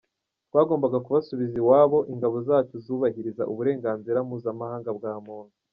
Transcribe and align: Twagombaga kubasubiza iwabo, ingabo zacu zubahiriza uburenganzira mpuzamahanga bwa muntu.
Twagombaga 0.47 0.97
kubasubiza 1.05 1.55
iwabo, 1.61 1.99
ingabo 2.13 2.37
zacu 2.47 2.75
zubahiriza 2.85 3.43
uburenganzira 3.51 4.17
mpuzamahanga 4.27 4.91
bwa 4.99 5.13
muntu. 5.25 5.55